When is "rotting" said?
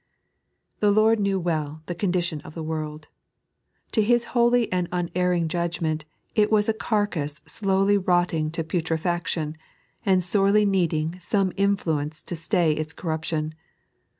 7.99-8.49